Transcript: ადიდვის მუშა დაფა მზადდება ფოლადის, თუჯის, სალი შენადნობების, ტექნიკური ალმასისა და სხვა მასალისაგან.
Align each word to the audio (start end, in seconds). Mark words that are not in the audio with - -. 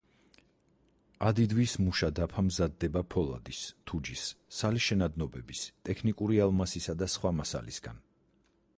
ადიდვის 1.31 1.75
მუშა 1.81 2.09
დაფა 2.19 2.45
მზადდება 2.47 3.03
ფოლადის, 3.15 3.61
თუჯის, 3.91 4.25
სალი 4.61 4.83
შენადნობების, 4.89 5.63
ტექნიკური 5.91 6.45
ალმასისა 6.47 7.01
და 7.03 7.11
სხვა 7.19 7.37
მასალისაგან. 7.43 8.05